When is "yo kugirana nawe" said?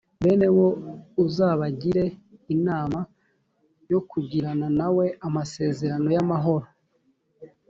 3.91-5.05